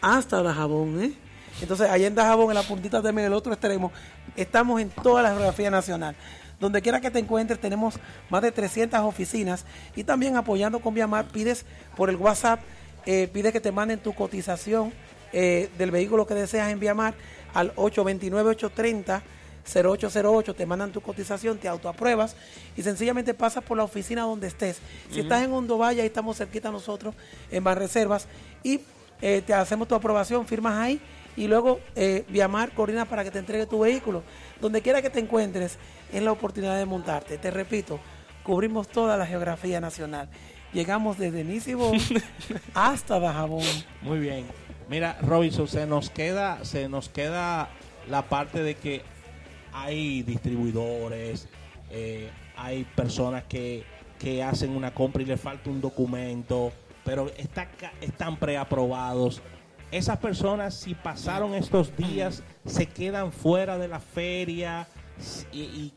hasta 0.00 0.42
Dajabón. 0.42 1.02
¿eh? 1.02 1.12
Entonces 1.60 1.88
allá 1.88 2.06
en 2.06 2.14
Dajabón, 2.14 2.48
en 2.50 2.54
la 2.54 2.62
puntita 2.62 3.00
de 3.00 3.12
medio 3.12 3.30
del 3.30 3.38
otro 3.38 3.52
extremo, 3.52 3.92
estamos 4.36 4.80
en 4.80 4.90
toda 4.90 5.22
la 5.22 5.30
geografía 5.30 5.70
nacional. 5.70 6.14
Donde 6.58 6.80
quiera 6.80 7.00
que 7.00 7.10
te 7.10 7.18
encuentres, 7.18 7.60
tenemos 7.60 7.96
más 8.30 8.42
de 8.42 8.50
300 8.50 9.00
oficinas 9.00 9.66
y 9.94 10.04
también 10.04 10.36
apoyando 10.36 10.80
con 10.80 10.94
Viamar, 10.94 11.26
pides 11.26 11.66
por 11.96 12.08
el 12.08 12.16
WhatsApp, 12.16 12.60
eh, 13.04 13.28
pide 13.32 13.52
que 13.52 13.60
te 13.60 13.72
manden 13.72 13.98
tu 13.98 14.14
cotización 14.14 14.92
eh, 15.32 15.68
del 15.76 15.90
vehículo 15.90 16.26
que 16.26 16.34
deseas 16.34 16.70
en 16.70 16.80
Viamar 16.80 17.14
al 17.56 17.74
829-830. 17.74 19.22
0808, 19.66 20.54
te 20.54 20.64
mandan 20.64 20.92
tu 20.92 21.00
cotización, 21.00 21.58
te 21.58 21.66
autoapruebas 21.66 22.36
y 22.76 22.82
sencillamente 22.82 23.34
pasas 23.34 23.64
por 23.64 23.76
la 23.76 23.82
oficina 23.82 24.22
donde 24.22 24.46
estés. 24.46 24.78
Si 25.10 25.18
estás 25.18 25.42
en 25.42 25.52
Hondo 25.52 25.76
Valle, 25.76 26.02
ahí 26.02 26.06
estamos 26.06 26.36
cerquita 26.36 26.70
nosotros, 26.70 27.16
en 27.50 27.64
Banreservas, 27.64 28.28
y 28.62 28.82
eh, 29.20 29.42
te 29.44 29.52
hacemos 29.52 29.88
tu 29.88 29.96
aprobación, 29.96 30.46
firmas 30.46 30.74
ahí 30.74 31.00
y 31.36 31.48
luego 31.48 31.80
eh, 31.94 32.24
Viamar 32.28 32.72
coordina 32.72 33.04
para 33.04 33.24
que 33.24 33.30
te 33.30 33.38
entregue 33.38 33.66
tu 33.66 33.80
vehículo. 33.80 34.22
Donde 34.60 34.82
quiera 34.82 35.02
que 35.02 35.10
te 35.10 35.20
encuentres, 35.20 35.78
es 36.12 36.22
la 36.22 36.32
oportunidad 36.32 36.78
de 36.78 36.86
montarte. 36.86 37.36
Te 37.38 37.50
repito, 37.50 38.00
cubrimos 38.42 38.88
toda 38.88 39.16
la 39.16 39.26
geografía 39.26 39.80
nacional. 39.80 40.28
Llegamos 40.72 41.18
desde 41.18 41.44
Nisibón 41.44 41.98
hasta 42.74 43.18
Bajabón. 43.18 43.64
Muy 44.02 44.18
bien. 44.18 44.65
Mira, 44.88 45.18
Robinson, 45.22 45.66
se 45.66 45.86
nos 45.86 46.10
queda, 46.10 46.64
se 46.64 46.88
nos 46.88 47.08
queda 47.08 47.68
la 48.08 48.22
parte 48.22 48.62
de 48.62 48.76
que 48.76 49.02
hay 49.72 50.22
distribuidores, 50.22 51.48
eh, 51.90 52.30
hay 52.56 52.84
personas 52.84 53.44
que, 53.44 53.84
que, 54.18 54.44
hacen 54.44 54.70
una 54.70 54.94
compra 54.94 55.22
y 55.22 55.26
le 55.26 55.36
falta 55.36 55.70
un 55.70 55.80
documento, 55.80 56.72
pero 57.04 57.30
está, 57.36 57.68
están 58.00 58.36
preaprobados. 58.36 59.42
Esas 59.90 60.18
personas, 60.18 60.74
si 60.74 60.94
pasaron 60.94 61.54
estos 61.54 61.96
días, 61.96 62.44
se 62.64 62.86
quedan 62.86 63.32
fuera 63.32 63.78
de 63.78 63.88
la 63.88 64.00
feria 64.00 64.86
y, 65.52 65.58
y 65.58 65.92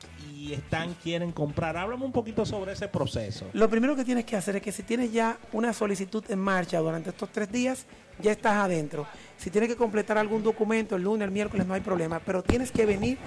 están, 0.53 0.93
quieren 0.95 1.31
comprar. 1.31 1.75
Háblame 1.77 2.05
un 2.05 2.11
poquito 2.11 2.45
sobre 2.45 2.71
ese 2.71 2.87
proceso. 2.87 3.45
Lo 3.53 3.69
primero 3.69 3.95
que 3.95 4.05
tienes 4.05 4.25
que 4.25 4.35
hacer 4.35 4.55
es 4.55 4.61
que 4.61 4.71
si 4.71 4.83
tienes 4.83 5.11
ya 5.11 5.37
una 5.51 5.73
solicitud 5.73 6.23
en 6.29 6.39
marcha 6.39 6.79
durante 6.79 7.09
estos 7.09 7.29
tres 7.29 7.51
días, 7.51 7.85
ya 8.21 8.31
estás 8.31 8.53
adentro. 8.53 9.05
Si 9.37 9.49
tienes 9.49 9.69
que 9.69 9.75
completar 9.75 10.17
algún 10.17 10.43
documento 10.43 10.95
el 10.95 11.03
lunes, 11.03 11.25
el 11.25 11.31
miércoles, 11.31 11.67
no 11.67 11.73
hay 11.73 11.81
problema, 11.81 12.19
pero 12.19 12.41
tienes 12.41 12.71
que 12.71 12.85
venir 12.85 13.17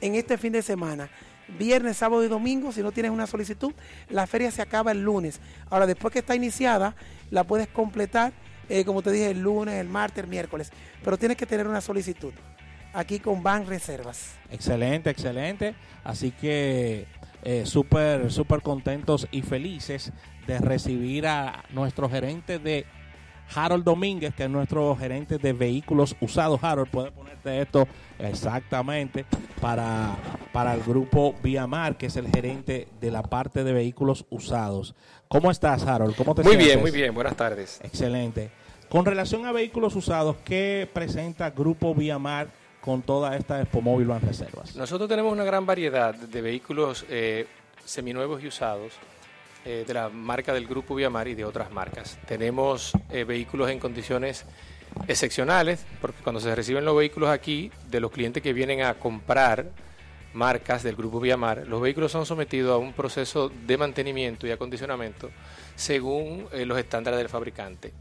en 0.00 0.14
este 0.14 0.36
fin 0.38 0.52
de 0.52 0.62
semana. 0.62 1.08
Viernes, 1.58 1.96
sábado 1.96 2.24
y 2.24 2.28
domingo, 2.28 2.72
si 2.72 2.82
no 2.82 2.90
tienes 2.90 3.12
una 3.12 3.26
solicitud, 3.26 3.72
la 4.08 4.26
feria 4.26 4.50
se 4.50 4.62
acaba 4.62 4.90
el 4.90 5.02
lunes. 5.02 5.40
Ahora, 5.70 5.86
después 5.86 6.12
que 6.12 6.18
está 6.18 6.34
iniciada, 6.34 6.96
la 7.30 7.44
puedes 7.44 7.68
completar, 7.68 8.32
eh, 8.68 8.84
como 8.84 9.02
te 9.02 9.12
dije, 9.12 9.30
el 9.30 9.40
lunes, 9.40 9.74
el 9.74 9.88
martes, 9.88 10.24
el 10.24 10.30
miércoles, 10.30 10.72
pero 11.04 11.16
tienes 11.16 11.36
que 11.36 11.46
tener 11.46 11.68
una 11.68 11.80
solicitud 11.80 12.32
aquí 12.96 13.20
con 13.20 13.42
Bank 13.42 13.68
Reservas. 13.68 14.34
Excelente, 14.50 15.10
excelente. 15.10 15.74
Así 16.02 16.32
que 16.32 17.06
eh, 17.42 17.66
súper, 17.66 18.32
súper 18.32 18.62
contentos 18.62 19.28
y 19.30 19.42
felices 19.42 20.12
de 20.46 20.58
recibir 20.58 21.26
a 21.26 21.64
nuestro 21.70 22.08
gerente 22.08 22.58
de 22.58 22.86
Harold 23.54 23.84
Domínguez, 23.84 24.34
que 24.34 24.44
es 24.44 24.50
nuestro 24.50 24.96
gerente 24.96 25.38
de 25.38 25.52
vehículos 25.52 26.16
usados. 26.20 26.62
Harold, 26.62 26.90
puede 26.90 27.12
ponerte 27.12 27.60
esto 27.60 27.86
exactamente 28.18 29.24
para, 29.60 30.16
para 30.52 30.74
el 30.74 30.82
grupo 30.82 31.34
Viamar, 31.42 31.96
que 31.96 32.06
es 32.06 32.16
el 32.16 32.28
gerente 32.28 32.88
de 33.00 33.10
la 33.10 33.22
parte 33.22 33.62
de 33.62 33.72
vehículos 33.72 34.24
usados. 34.30 34.94
¿Cómo 35.28 35.50
estás, 35.50 35.86
Harold? 35.86 36.16
¿Cómo 36.16 36.34
te 36.34 36.42
muy 36.42 36.56
bien, 36.56 36.80
muy 36.80 36.90
bien. 36.90 37.14
Buenas 37.14 37.36
tardes. 37.36 37.80
Excelente. 37.82 38.50
Con 38.88 39.04
relación 39.04 39.46
a 39.46 39.52
vehículos 39.52 39.96
usados, 39.96 40.36
¿qué 40.44 40.88
presenta 40.92 41.50
Grupo 41.50 41.94
Viamar 41.94 42.48
con 42.86 43.02
toda 43.02 43.36
esta 43.36 43.60
Expo 43.60 43.82
Móvil 43.82 44.06
Van 44.06 44.20
Reservas? 44.20 44.76
Nosotros 44.76 45.08
tenemos 45.08 45.32
una 45.32 45.42
gran 45.42 45.66
variedad 45.66 46.14
de 46.14 46.40
vehículos 46.40 47.04
eh, 47.10 47.48
seminuevos 47.84 48.40
y 48.44 48.46
usados 48.46 48.92
eh, 49.64 49.82
de 49.84 49.92
la 49.92 50.08
marca 50.08 50.54
del 50.54 50.68
Grupo 50.68 50.94
Viamar 50.94 51.26
y 51.26 51.34
de 51.34 51.44
otras 51.44 51.72
marcas. 51.72 52.16
Tenemos 52.28 52.92
eh, 53.10 53.24
vehículos 53.24 53.70
en 53.70 53.80
condiciones 53.80 54.44
excepcionales, 55.08 55.84
porque 56.00 56.22
cuando 56.22 56.40
se 56.40 56.54
reciben 56.54 56.84
los 56.84 56.96
vehículos 56.96 57.28
aquí, 57.28 57.72
de 57.90 57.98
los 57.98 58.12
clientes 58.12 58.40
que 58.40 58.52
vienen 58.52 58.82
a 58.82 58.94
comprar 58.94 59.66
marcas 60.32 60.84
del 60.84 60.94
Grupo 60.94 61.18
Viamar, 61.18 61.66
los 61.66 61.80
vehículos 61.80 62.12
son 62.12 62.24
sometidos 62.24 62.72
a 62.72 62.78
un 62.78 62.92
proceso 62.92 63.48
de 63.66 63.76
mantenimiento 63.76 64.46
y 64.46 64.52
acondicionamiento 64.52 65.30
según 65.74 66.46
los 66.52 66.78
estándares 66.78 67.18
del 67.18 67.28
fabricante. 67.28 67.92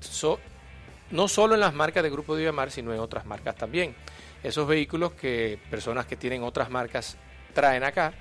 no 1.10 1.28
solo 1.28 1.56
en 1.56 1.62
las 1.62 1.74
marcas 1.74 2.04
del 2.04 2.12
Grupo 2.12 2.36
Viamar, 2.36 2.70
sino 2.70 2.94
en 2.94 3.00
otras 3.00 3.26
marcas 3.26 3.56
también 3.56 3.96
esos 4.44 4.68
vehículos 4.68 5.14
que 5.14 5.60
personas 5.70 6.06
que 6.06 6.16
tienen 6.16 6.44
otras 6.44 6.70
marcas 6.70 7.18
traen 7.54 7.84
acá 7.84 8.14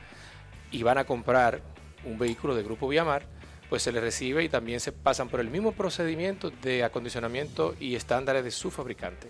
y 0.70 0.82
van 0.82 0.98
a 0.98 1.04
comprar 1.04 1.60
un 2.04 2.18
vehículo 2.18 2.54
de 2.54 2.62
Grupo 2.62 2.88
Viamar, 2.88 3.26
pues 3.68 3.82
se 3.82 3.92
les 3.92 4.02
recibe 4.02 4.44
y 4.44 4.48
también 4.48 4.80
se 4.80 4.92
pasan 4.92 5.28
por 5.28 5.40
el 5.40 5.48
mismo 5.48 5.72
procedimiento 5.72 6.50
de 6.50 6.84
acondicionamiento 6.84 7.74
y 7.80 7.94
estándares 7.94 8.44
de 8.44 8.50
su 8.50 8.70
fabricante. 8.70 9.28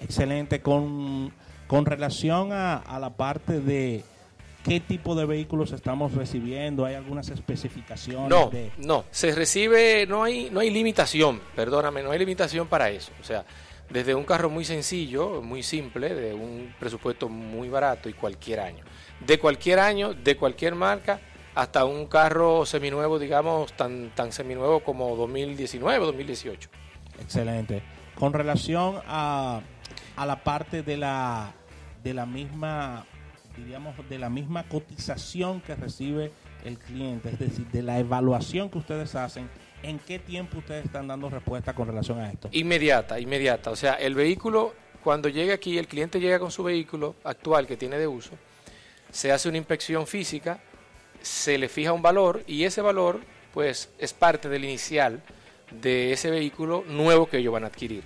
Excelente. 0.00 0.60
Con, 0.60 1.32
con 1.66 1.86
relación 1.86 2.52
a, 2.52 2.76
a 2.76 2.98
la 2.98 3.10
parte 3.10 3.60
de 3.60 4.04
qué 4.64 4.80
tipo 4.80 5.14
de 5.14 5.26
vehículos 5.26 5.72
estamos 5.72 6.14
recibiendo, 6.14 6.84
¿hay 6.86 6.94
algunas 6.94 7.28
especificaciones? 7.28 8.28
No, 8.28 8.48
de... 8.50 8.72
no, 8.78 9.04
se 9.10 9.34
recibe, 9.34 10.06
no 10.06 10.24
hay, 10.24 10.48
no 10.50 10.60
hay 10.60 10.70
limitación, 10.70 11.40
perdóname, 11.54 12.02
no 12.02 12.10
hay 12.10 12.18
limitación 12.18 12.66
para 12.66 12.90
eso. 12.90 13.12
O 13.20 13.24
sea, 13.24 13.44
desde 13.90 14.14
un 14.14 14.24
carro 14.24 14.50
muy 14.50 14.64
sencillo, 14.64 15.42
muy 15.42 15.62
simple, 15.62 16.14
de 16.14 16.34
un 16.34 16.74
presupuesto 16.78 17.28
muy 17.28 17.68
barato 17.68 18.08
y 18.08 18.12
cualquier 18.12 18.60
año. 18.60 18.84
De 19.24 19.38
cualquier 19.38 19.78
año, 19.78 20.14
de 20.14 20.36
cualquier 20.36 20.74
marca, 20.74 21.20
hasta 21.54 21.84
un 21.84 22.06
carro 22.06 22.66
seminuevo, 22.66 23.18
digamos, 23.18 23.72
tan, 23.74 24.10
tan 24.14 24.32
seminuevo 24.32 24.80
como 24.80 25.14
2019 25.16 25.98
o 25.98 26.06
2018. 26.06 26.68
Excelente. 27.20 27.82
Con 28.16 28.32
relación 28.32 29.00
a, 29.06 29.60
a 30.16 30.26
la 30.26 30.42
parte 30.42 30.82
de 30.82 30.96
la, 30.96 31.52
de 32.02 32.14
la 32.14 32.26
misma, 32.26 33.06
diríamos, 33.56 33.94
de 34.08 34.18
la 34.18 34.30
misma 34.30 34.64
cotización 34.64 35.60
que 35.60 35.76
recibe 35.76 36.32
el 36.64 36.78
cliente, 36.78 37.30
es 37.30 37.38
decir, 37.38 37.66
de 37.68 37.82
la 37.82 37.98
evaluación 37.98 38.70
que 38.70 38.78
ustedes 38.78 39.14
hacen, 39.14 39.48
¿en 39.84 39.98
qué 39.98 40.18
tiempo 40.18 40.58
ustedes 40.58 40.86
están 40.86 41.06
dando 41.06 41.28
respuesta 41.28 41.74
con 41.74 41.86
relación 41.86 42.18
a 42.20 42.30
esto? 42.30 42.48
Inmediata, 42.52 43.20
inmediata. 43.20 43.70
O 43.70 43.76
sea, 43.76 43.94
el 43.94 44.14
vehículo, 44.14 44.74
cuando 45.02 45.28
llega 45.28 45.54
aquí, 45.54 45.78
el 45.78 45.86
cliente 45.86 46.18
llega 46.18 46.38
con 46.38 46.50
su 46.50 46.64
vehículo 46.64 47.14
actual 47.24 47.66
que 47.66 47.76
tiene 47.76 47.98
de 47.98 48.06
uso, 48.06 48.32
se 49.10 49.30
hace 49.30 49.48
una 49.48 49.58
inspección 49.58 50.06
física, 50.06 50.58
se 51.20 51.58
le 51.58 51.68
fija 51.68 51.92
un 51.92 52.02
valor 52.02 52.42
y 52.46 52.64
ese 52.64 52.80
valor, 52.80 53.20
pues, 53.52 53.90
es 53.98 54.12
parte 54.12 54.48
del 54.48 54.64
inicial 54.64 55.22
de 55.70 56.12
ese 56.12 56.30
vehículo 56.30 56.84
nuevo 56.88 57.26
que 57.26 57.38
ellos 57.38 57.52
van 57.52 57.64
a 57.64 57.68
adquirir. 57.68 58.02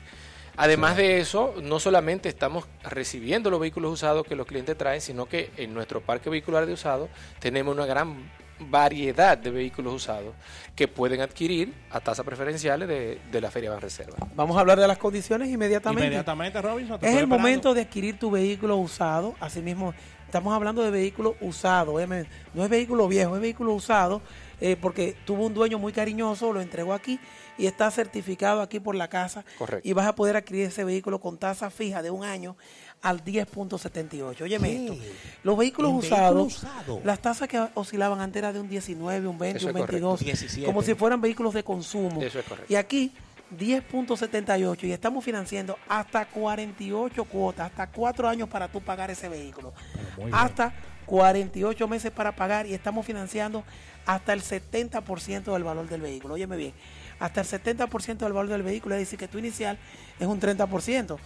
Además 0.57 0.97
de 0.97 1.21
eso, 1.21 1.55
no 1.63 1.79
solamente 1.79 2.29
estamos 2.29 2.67
recibiendo 2.83 3.49
los 3.49 3.61
vehículos 3.61 3.93
usados 3.93 4.27
que 4.27 4.35
los 4.35 4.47
clientes 4.47 4.77
traen, 4.77 5.01
sino 5.01 5.27
que 5.27 5.51
en 5.57 5.73
nuestro 5.73 6.01
parque 6.01 6.31
vehicular 6.31 6.67
de 6.67 6.73
usados 6.73 7.09
tenemos 7.39 7.73
una 7.73 7.87
gran 7.87 8.29
variedad 8.61 9.39
de 9.39 9.51
vehículos 9.51 9.95
usados 9.95 10.35
que 10.75 10.89
pueden 10.89 11.21
adquirir 11.21 11.73
a 11.91 12.01
tasas 12.01 12.25
preferenciales 12.25 12.89
de, 12.89 13.21
de 13.31 13.41
la 13.41 13.51
Feria 13.51 13.71
Banreserva. 13.71 14.17
Vamos 14.35 14.57
a 14.57 14.61
hablar 14.61 14.79
de 14.79 14.87
las 14.87 14.99
condiciones 14.99 15.49
inmediatamente. 15.49 16.07
Inmediatamente, 16.07 16.61
Robinson. 16.63 16.99
te 17.01 17.07
Es 17.07 17.13
el 17.13 17.19
esperando. 17.19 17.39
momento 17.39 17.75
de 17.75 17.81
adquirir 17.83 18.19
tu 18.19 18.31
vehículo 18.31 18.77
usado. 18.77 19.35
Asimismo, 19.41 19.95
estamos 20.27 20.55
hablando 20.55 20.83
de 20.83 20.91
vehículo 20.91 21.37
usado. 21.41 21.99
¿eh? 22.01 22.27
No 22.55 22.65
es 22.65 22.71
vehículo 22.71 23.09
viejo, 23.09 23.35
es 23.37 23.43
vehículo 23.43 23.73
usado. 23.75 24.21
eh, 24.61 24.77
porque 24.81 25.17
tuvo 25.25 25.47
un 25.47 25.55
dueño 25.55 25.79
muy 25.79 25.93
cariñoso, 25.93 26.53
lo 26.53 26.61
entregó 26.61 26.93
aquí 26.93 27.21
y 27.59 27.67
está 27.67 27.91
certificado 27.91 28.63
aquí 28.63 28.81
por 28.81 28.95
la 28.95 29.09
casa. 29.09 29.45
Correcto. 29.59 29.87
Y 29.87 29.93
vas 29.93 30.07
a 30.07 30.15
poder 30.15 30.37
adquirir 30.37 30.67
ese 30.67 30.85
vehículo 30.85 31.21
con 31.21 31.37
tasa 31.37 31.69
fija 31.71 32.03
de 32.03 32.11
un 32.11 32.25
año 32.25 32.57
al 33.03 33.25
10.78. 33.25 34.43
Óyeme 34.43 34.69
¿Qué? 34.69 34.85
esto. 34.85 34.97
Los 35.43 35.59
vehículos 35.59 35.93
usados, 35.93 36.57
usado. 36.59 37.01
las 37.05 37.21
tasas 37.21 37.49
que 37.49 37.61
oscilaban 37.75 38.21
antes 38.21 38.41
eran 38.41 38.55
de 38.55 38.61
un 38.61 38.69
19, 38.69 39.27
un 39.27 39.39
20, 39.39 39.59
Eso 39.59 39.67
un 39.67 39.77
es 39.77 39.81
correcto. 39.81 40.09
22, 40.09 40.21
17. 40.21 40.67
como 40.67 40.83
si 40.83 40.95
fueran 40.95 41.21
vehículos 41.21 41.55
de 41.55 41.65
consumo. 41.65 42.23
Eso 42.23 42.39
es 42.39 42.45
correcto. 42.45 42.73
Y 42.73 42.77
aquí 42.77 43.13
10.78 43.57 44.85
y 44.85 44.93
estamos 44.93 45.25
financiando 45.25 45.79
hasta 45.89 46.27
48 46.27 47.25
cuotas, 47.25 47.71
hasta 47.71 47.87
4 47.89 48.29
años 48.29 48.49
para 48.49 48.69
tú 48.69 48.81
pagar 48.81 49.11
ese 49.11 49.29
vehículo. 49.29 49.73
Bien. 50.17 50.31
Hasta 50.33 50.75
48 51.07 51.89
meses 51.89 52.11
para 52.11 52.37
pagar 52.37 52.67
y 52.67 52.75
estamos 52.75 53.05
financiando 53.07 53.65
hasta 54.07 54.33
el 54.33 54.43
70% 54.43 55.53
del 55.53 55.65
valor 55.65 55.89
del 55.89 56.01
vehículo. 56.01 56.35
Óyeme 56.35 56.57
bien, 56.57 56.73
hasta 57.19 57.41
el 57.41 57.47
70% 57.47 58.19
del 58.19 58.33
valor 58.33 58.49
del 58.49 58.63
vehículo, 58.63 58.95
es 58.95 59.01
decir, 59.01 59.19
que 59.19 59.29
tu 59.29 59.39
inicial 59.39 59.79
es 60.19 60.27
un 60.27 60.41
30%. 60.41 61.17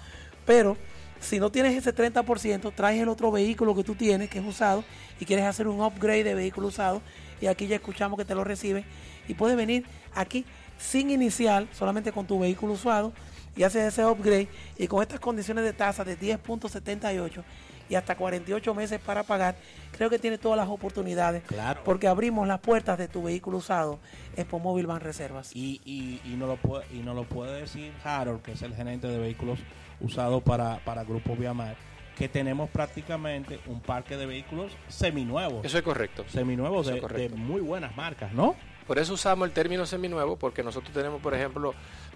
Pero 0.47 0.77
si 1.21 1.39
no 1.39 1.51
tienes 1.51 1.77
ese 1.77 1.95
30%, 1.95 2.73
traes 2.75 3.01
el 3.01 3.09
otro 3.09 3.31
vehículo 3.31 3.75
que 3.75 3.85
tú 3.85 3.95
tienes, 3.95 4.29
que 4.29 4.41
es 4.41 4.45
usado, 4.45 4.85
y 5.21 5.25
quieres 5.25 5.45
hacer 5.45 5.69
un 5.69 5.81
upgrade 5.81 6.25
de 6.25 6.35
vehículo 6.35 6.69
usado, 6.69 7.01
y 7.41 7.47
aquí 7.47 7.67
ya 7.67 7.77
escuchamos 7.77 8.19
que 8.19 8.25
te 8.25 8.35
lo 8.35 8.45
reciben, 8.45 8.85
y 9.29 9.35
puedes 9.35 9.57
venir 9.57 9.85
aquí 10.15 10.45
sin 10.79 11.11
inicial, 11.11 11.69
solamente 11.73 12.11
con 12.11 12.27
tu 12.27 12.41
vehículo 12.41 12.73
usado, 12.73 13.13
y 13.55 13.63
haces 13.63 13.93
ese 13.93 14.05
upgrade, 14.05 14.49
y 14.79 14.89
con 14.89 15.03
estas 15.03 15.21
condiciones 15.21 15.65
de 15.65 15.73
tasa 15.73 16.05
de 16.05 16.19
10.78 16.19 17.45
y 17.93 17.95
hasta 17.95 18.17
48 18.17 18.75
meses 18.75 18.99
para 19.01 19.23
pagar, 19.23 19.55
creo 19.95 20.09
que 20.09 20.19
tiene 20.19 20.39
todas 20.39 20.57
las 20.57 20.67
oportunidades, 20.71 21.43
Claro. 21.43 21.83
porque 21.85 22.09
abrimos 22.09 22.49
las 22.49 22.59
puertas 22.59 22.97
de 22.97 23.07
tu 23.07 23.23
vehículo 23.25 23.59
usado, 23.59 23.99
Expo 24.35 24.59
Móvil 24.59 24.87
Van 24.87 25.01
Reservas. 25.03 25.55
Y, 25.55 25.83
y, 25.85 26.23
y, 26.25 26.37
no 26.37 26.47
lo 26.47 26.57
puede, 26.57 26.87
y 26.91 27.01
no 27.01 27.13
lo 27.13 27.25
puede 27.25 27.61
decir 27.61 27.93
Harold, 28.03 28.41
que 28.41 28.53
es 28.53 28.63
el 28.63 28.75
gerente 28.75 29.09
de 29.09 29.19
vehículos 29.19 29.59
usados 30.01 30.43
para, 30.43 30.79
para 30.87 31.05
Grupo 31.05 31.37
Viamar, 31.37 31.77
que 32.17 32.31
tenemos 32.31 32.71
prácticamente 32.71 33.61
un 33.67 33.81
parque 33.81 34.17
de 34.17 34.25
vehículos 34.25 34.73
seminuevos. 34.89 35.63
Eso 35.63 35.77
es 35.77 35.85
correcto. 35.85 36.25
Seminuevos 36.29 36.87
Eso 36.87 36.93
de, 36.93 36.97
es 36.97 37.03
correcto. 37.03 37.37
de 37.37 37.43
muy 37.43 37.61
buenas 37.61 37.95
marcas, 37.95 38.33
¿no? 38.33 38.55
Por 38.87 38.99
eso 38.99 39.13
usamos 39.13 39.47
el 39.47 39.53
término 39.53 39.85
seminuevo, 39.85 40.37
porque 40.39 40.63
nosotros 40.63 40.95
tenemos, 40.95 41.21
por 41.21 41.35
ejemplo, 41.35 41.75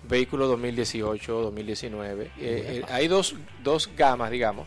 vehículos 0.09 0.49
2018, 0.49 1.33
2019. 1.43 2.25
Eh, 2.25 2.31
eh, 2.39 2.83
hay 2.89 3.09
dos, 3.09 3.37
dos 3.63 3.91
gamas, 3.95 4.31
digamos, 4.31 4.67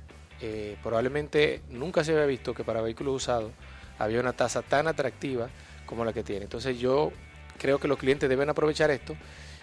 Eh, 0.42 0.78
probablemente 0.84 1.62
nunca 1.70 2.04
se 2.04 2.12
había 2.12 2.26
visto 2.26 2.54
que 2.54 2.64
para 2.64 2.82
vehículos 2.82 3.16
usados 3.16 3.52
había 3.98 4.20
una 4.20 4.34
tasa 4.34 4.62
tan 4.62 4.88
atractiva 4.88 5.50
como 5.86 6.06
la 6.06 6.14
que 6.14 6.24
tiene. 6.24 6.44
Entonces 6.44 6.80
yo 6.80 7.12
creo 7.58 7.80
que 7.80 7.88
los 7.88 7.98
clientes 7.98 8.30
deben 8.30 8.50
aprovechar 8.50 8.92
esto 8.92 9.16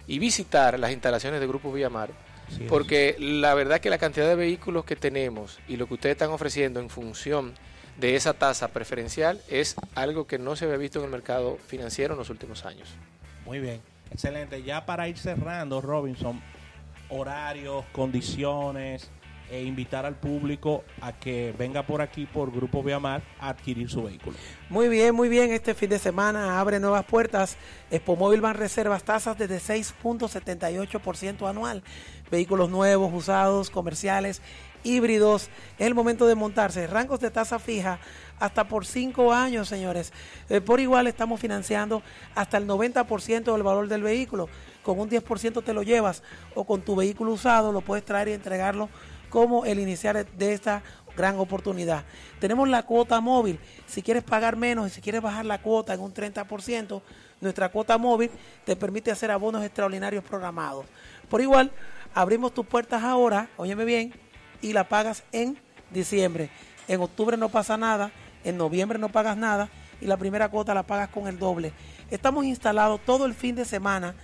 y 0.07 0.19
visitar 0.19 0.79
las 0.79 0.93
instalaciones 0.93 1.41
de 1.41 1.47
Grupo 1.47 1.73
Villamar, 1.73 2.11
es. 2.51 2.69
porque 2.69 3.17
la 3.19 3.55
verdad 3.55 3.81
que 3.81 3.91
la 3.91 3.99
cantidad 3.99 4.29
de 4.29 4.35
vehículos 4.35 4.85
que 4.85 4.97
tenemos 4.97 5.61
y 5.69 5.77
lo 5.77 5.87
que 5.87 5.95
ustedes 5.95 6.15
están 6.15 6.31
ofreciendo 6.31 6.81
en 6.81 6.91
función 6.91 7.55
de 7.99 8.17
esa 8.17 8.35
tasa 8.35 8.69
preferencial 8.69 9.41
es 9.49 9.77
algo 9.95 10.27
que 10.27 10.39
no 10.39 10.57
se 10.57 10.65
había 10.65 10.77
visto 10.77 10.99
en 10.99 11.07
el 11.07 11.11
mercado 11.11 11.59
financiero 11.67 12.15
en 12.15 12.19
los 12.19 12.31
últimos 12.31 12.65
años. 12.65 12.89
Muy 13.45 13.61
bien, 13.61 13.81
excelente. 14.11 14.63
Ya 14.63 14.87
para 14.87 15.09
ir 15.09 15.19
cerrando, 15.19 15.81
Robinson, 15.81 16.41
horarios, 17.09 17.85
condiciones, 17.93 19.11
e 19.51 19.63
invitar 19.63 20.07
al 20.07 20.17
público 20.17 20.85
a 21.01 21.13
que 21.13 21.55
venga 21.59 21.85
por 21.85 22.01
aquí 22.01 22.27
por 22.27 22.51
Grupo 22.51 22.83
Viamar 22.83 23.23
a 23.39 23.51
adquirir 23.51 23.91
su 23.91 24.03
vehículo. 24.03 24.37
Muy 24.71 24.89
bien, 24.89 25.15
muy 25.15 25.29
bien. 25.29 25.53
Este 25.53 25.75
fin 25.75 25.91
de 25.91 25.99
semana 25.99 26.59
abre 26.61 26.81
nuevas 26.81 27.05
puertas. 27.05 27.57
Expo 27.91 28.17
Móvil 28.17 28.41
Van 28.41 28.57
Reservas 28.57 29.05
tasas 29.05 29.37
desde 29.39 29.59
6.78% 29.59 31.49
anual. 31.49 31.83
Vehículos 32.31 32.71
nuevos, 32.71 33.13
usados, 33.13 33.71
comerciales, 33.71 34.41
híbridos. 34.85 35.51
Es 35.79 35.87
el 35.87 35.95
momento 35.95 36.27
de 36.27 36.35
montarse. 36.35 36.87
Rangos 36.87 37.21
de 37.21 37.31
tasa 37.31 37.59
fija 37.59 37.99
hasta 38.39 38.69
por 38.69 38.87
5 38.87 39.33
años, 39.33 39.69
señores. 39.69 40.13
Eh, 40.49 40.61
por 40.61 40.79
igual 40.81 41.07
estamos 41.07 41.41
financiando 41.41 42.03
hasta 42.35 42.59
el 42.59 42.69
90% 42.69 43.53
del 43.53 43.63
valor 43.63 43.89
del 43.89 44.03
vehículo. 44.03 44.49
Con 44.83 45.01
un 45.01 45.11
10% 45.11 45.65
te 45.65 45.73
lo 45.73 45.83
llevas 45.83 46.23
o 46.55 46.65
con 46.65 46.83
tu 46.83 46.95
vehículo 46.95 47.33
usado 47.33 47.73
lo 47.73 47.81
puedes 47.81 48.05
traer 48.05 48.29
y 48.29 48.33
entregarlo 48.33 48.89
como 49.31 49.65
el 49.65 49.81
iniciar 49.81 50.25
de 50.25 50.53
esta 50.53 50.83
gran 51.17 51.39
oportunidad. 51.39 52.05
Tenemos 52.39 52.69
la 52.69 52.85
cuota 52.85 53.21
móvil. 53.21 53.59
Si 53.87 54.03
quieres 54.03 54.23
pagar 54.23 54.57
menos 54.57 54.87
y 54.87 54.91
si 54.91 55.01
quieres 55.01 55.23
bajar 55.23 55.45
la 55.45 55.61
cuota 55.61 55.95
en 55.95 56.01
un 56.01 56.13
30%, 56.13 57.03
nuestra 57.41 57.69
cuota 57.69 57.99
móvil 57.99 58.31
te 58.65 58.77
permite 58.77 59.11
hacer 59.11 59.31
abonos 59.31 59.65
extraordinarios 59.65 60.25
programados. 60.25 60.87
Por 61.29 61.41
igual, 61.41 61.73
abrimos 62.15 62.55
tus 62.55 62.67
puertas 62.67 63.03
ahora, 63.03 63.49
óyeme 63.57 63.85
bien, 63.85 64.15
y 64.65 64.73
la 64.73 64.89
pagas 64.89 65.25
en 65.31 65.59
diciembre. 65.91 66.49
En 66.89 67.01
octubre 67.03 67.37
no 67.37 67.51
pasa 67.51 67.77
nada, 67.77 68.11
en 68.45 68.57
noviembre 68.57 68.99
no 68.99 69.11
pagas 69.11 69.37
nada 69.37 69.69
y 70.01 70.07
la 70.07 70.17
primera 70.17 70.49
cuota 70.49 70.73
la 70.73 70.83
pagas 70.83 71.11
con 71.11 71.29
el 71.29 71.39
doble. 71.39 71.73
Estamos 72.11 72.47
instalados 72.47 73.01
todo 73.05 73.27
el 73.27 73.35
fin 73.35 73.55
de 73.55 73.67
semana 73.67 74.15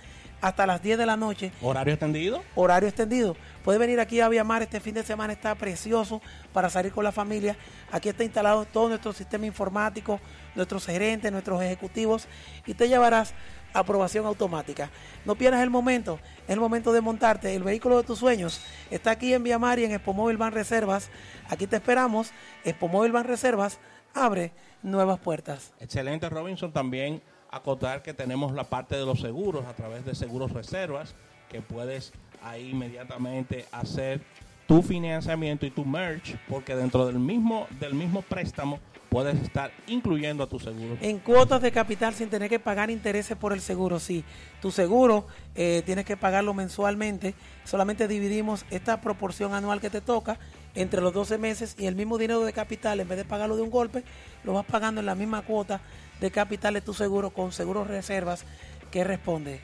hasta 0.41 0.65
las 0.65 0.81
10 0.81 0.97
de 0.97 1.05
la 1.05 1.15
noche. 1.15 1.51
¿Horario 1.61 1.93
extendido? 1.93 2.41
Horario 2.55 2.89
extendido. 2.89 3.37
Puede 3.63 3.77
venir 3.77 3.99
aquí 3.99 4.19
a 4.19 4.29
Viamar, 4.29 4.63
este 4.63 4.79
fin 4.79 4.95
de 4.95 5.03
semana 5.03 5.31
está 5.31 5.53
precioso 5.53 6.23
para 6.51 6.71
salir 6.71 6.91
con 6.91 7.03
la 7.03 7.11
familia. 7.11 7.55
Aquí 7.91 8.09
está 8.09 8.23
instalado 8.23 8.65
todo 8.65 8.89
nuestro 8.89 9.13
sistema 9.13 9.45
informático, 9.45 10.19
nuestros 10.55 10.87
gerentes, 10.87 11.31
nuestros 11.31 11.61
ejecutivos 11.61 12.27
y 12.65 12.73
te 12.73 12.89
llevarás 12.89 13.35
aprobación 13.73 14.25
automática. 14.25 14.89
No 15.25 15.35
pierdas 15.35 15.61
el 15.61 15.69
momento, 15.69 16.19
es 16.47 16.53
el 16.53 16.59
momento 16.59 16.93
de 16.93 17.01
montarte. 17.01 17.55
El 17.55 17.63
vehículo 17.63 17.97
de 17.97 18.03
tus 18.03 18.19
sueños 18.19 18.61
está 18.89 19.11
aquí 19.11 19.33
en 19.33 19.43
Viamar 19.43 19.79
y 19.79 19.85
en 19.85 19.91
Expo 19.91 20.13
Móvil 20.13 20.37
Van 20.37 20.51
Reservas. 20.51 21.09
Aquí 21.49 21.67
te 21.67 21.77
esperamos. 21.77 22.31
Expo 22.63 22.87
Móvil 22.87 23.11
Van 23.11 23.25
Reservas 23.25 23.79
abre 24.13 24.51
nuevas 24.83 25.19
puertas. 25.19 25.73
Excelente, 25.79 26.29
Robinson. 26.29 26.71
También 26.71 27.21
acotar 27.49 28.01
que 28.01 28.13
tenemos 28.13 28.53
la 28.53 28.63
parte 28.63 28.95
de 28.95 29.05
los 29.05 29.19
seguros 29.19 29.65
a 29.65 29.73
través 29.73 30.05
de 30.05 30.15
Seguros 30.15 30.51
Reservas, 30.51 31.15
que 31.49 31.61
puedes 31.61 32.13
ahí 32.41 32.69
inmediatamente 32.69 33.65
hacer 33.71 34.21
tu 34.71 34.81
financiamiento 34.81 35.65
y 35.65 35.69
tu 35.69 35.83
merge, 35.83 36.39
porque 36.47 36.77
dentro 36.77 37.05
del 37.05 37.19
mismo, 37.19 37.67
del 37.77 37.93
mismo 37.93 38.21
préstamo 38.21 38.79
puedes 39.09 39.35
estar 39.43 39.69
incluyendo 39.87 40.45
a 40.45 40.47
tu 40.47 40.61
seguro. 40.61 40.95
En 41.01 41.19
cuotas 41.19 41.61
de 41.61 41.73
capital 41.73 42.13
sin 42.13 42.29
tener 42.29 42.49
que 42.49 42.57
pagar 42.57 42.89
intereses 42.89 43.35
por 43.35 43.51
el 43.51 43.59
seguro, 43.59 43.99
sí. 43.99 44.23
Tu 44.61 44.71
seguro 44.71 45.27
eh, 45.55 45.83
tienes 45.85 46.05
que 46.05 46.15
pagarlo 46.15 46.53
mensualmente. 46.53 47.33
Solamente 47.65 48.07
dividimos 48.07 48.65
esta 48.69 49.01
proporción 49.01 49.53
anual 49.53 49.81
que 49.81 49.89
te 49.89 49.99
toca 49.99 50.39
entre 50.73 51.01
los 51.01 51.13
12 51.13 51.37
meses 51.37 51.75
y 51.77 51.87
el 51.87 51.95
mismo 51.95 52.17
dinero 52.17 52.39
de 52.45 52.53
capital, 52.53 53.01
en 53.01 53.09
vez 53.09 53.17
de 53.17 53.25
pagarlo 53.25 53.57
de 53.57 53.63
un 53.63 53.71
golpe, 53.71 54.05
lo 54.45 54.53
vas 54.53 54.65
pagando 54.65 55.01
en 55.01 55.05
la 55.05 55.15
misma 55.15 55.41
cuota 55.41 55.81
de 56.21 56.31
capital 56.31 56.75
de 56.75 56.81
tu 56.81 56.93
seguro 56.93 57.31
con 57.31 57.51
seguros 57.51 57.87
reservas 57.87 58.45
que 58.89 59.03
responde. 59.03 59.59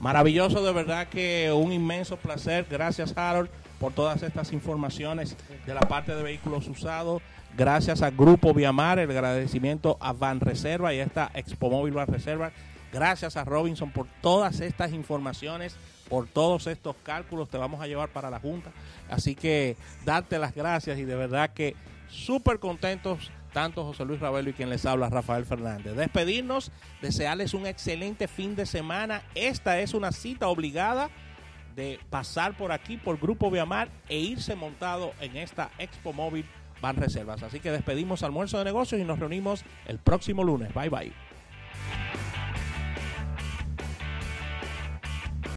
Maravilloso, 0.00 0.64
de 0.64 0.72
verdad 0.72 1.06
que 1.06 1.52
un 1.52 1.72
inmenso 1.72 2.16
placer. 2.16 2.66
Gracias, 2.68 3.16
Harold, 3.16 3.50
por 3.78 3.92
todas 3.92 4.22
estas 4.22 4.52
informaciones 4.52 5.36
de 5.66 5.74
la 5.74 5.80
parte 5.80 6.14
de 6.14 6.22
vehículos 6.22 6.68
usados. 6.68 7.22
Gracias 7.56 8.02
al 8.02 8.12
Grupo 8.12 8.54
Viamar, 8.54 8.98
el 8.98 9.10
agradecimiento 9.10 9.96
a 10.00 10.12
Van 10.12 10.40
Reserva 10.40 10.92
y 10.94 11.00
a 11.00 11.04
esta 11.04 11.30
Expo 11.34 11.70
Móvil 11.70 11.94
Van 11.94 12.06
Reserva. 12.06 12.52
Gracias 12.92 13.36
a 13.36 13.44
Robinson 13.44 13.90
por 13.90 14.06
todas 14.22 14.60
estas 14.60 14.92
informaciones, 14.92 15.76
por 16.08 16.26
todos 16.26 16.66
estos 16.66 16.96
cálculos. 17.02 17.48
Te 17.48 17.58
vamos 17.58 17.80
a 17.80 17.86
llevar 17.86 18.08
para 18.10 18.30
la 18.30 18.40
Junta. 18.40 18.70
Así 19.10 19.34
que 19.34 19.76
darte 20.04 20.38
las 20.38 20.54
gracias 20.54 20.98
y 20.98 21.04
de 21.04 21.14
verdad 21.14 21.50
que 21.50 21.76
súper 22.08 22.58
contentos 22.58 23.30
tanto 23.52 23.84
José 23.84 24.04
Luis 24.04 24.20
Ravelo 24.20 24.50
y 24.50 24.52
quien 24.52 24.70
les 24.70 24.86
habla, 24.86 25.08
Rafael 25.08 25.44
Fernández. 25.44 25.96
Despedirnos, 25.96 26.70
desearles 27.02 27.54
un 27.54 27.66
excelente 27.66 28.28
fin 28.28 28.54
de 28.56 28.66
semana. 28.66 29.22
Esta 29.34 29.80
es 29.80 29.94
una 29.94 30.12
cita 30.12 30.48
obligada 30.48 31.10
de 31.78 32.00
pasar 32.10 32.56
por 32.56 32.72
aquí, 32.72 32.96
por 32.96 33.18
Grupo 33.18 33.52
Viamar, 33.52 33.88
e 34.08 34.18
irse 34.18 34.56
montado 34.56 35.12
en 35.20 35.36
esta 35.36 35.70
Expo 35.78 36.12
Móvil 36.12 36.44
Van 36.82 36.96
Reservas. 36.96 37.44
Así 37.44 37.60
que 37.60 37.70
despedimos 37.70 38.24
almuerzo 38.24 38.58
de 38.58 38.64
negocios 38.64 39.00
y 39.00 39.04
nos 39.04 39.20
reunimos 39.20 39.64
el 39.86 39.98
próximo 39.98 40.42
lunes. 40.42 40.74
Bye 40.74 40.90
bye. 40.90 41.27